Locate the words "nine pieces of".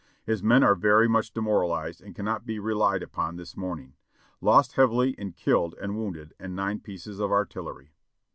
6.55-7.31